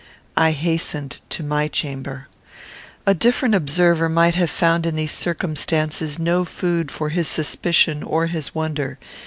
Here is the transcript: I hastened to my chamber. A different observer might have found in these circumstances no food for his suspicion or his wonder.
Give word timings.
I 0.35 0.53
hastened 0.53 1.19
to 1.29 1.43
my 1.43 1.67
chamber. 1.67 2.27
A 3.05 3.13
different 3.13 3.53
observer 3.53 4.09
might 4.09 4.33
have 4.33 4.49
found 4.49 4.87
in 4.87 4.95
these 4.95 5.11
circumstances 5.11 6.17
no 6.17 6.43
food 6.43 6.89
for 6.89 7.09
his 7.09 7.27
suspicion 7.27 8.01
or 8.01 8.25
his 8.25 8.55
wonder. 8.55 8.97